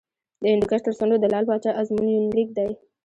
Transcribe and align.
د 0.41 0.43
هندوکش 0.53 0.81
تر 0.85 0.93
څنډو 0.99 1.17
د 1.21 1.25
لعل 1.33 1.45
پاچا 1.49 1.71
ازمون 1.81 2.07
یونلیک 2.09 2.49
دی 2.57 2.69